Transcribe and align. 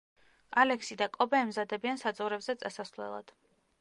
ალექსი 0.61 0.97
და 1.01 1.07
კობე 1.17 1.41
ემზადებიან 1.47 2.01
საძოვრებზე 2.05 2.57
წასასვლელად. 2.65 3.35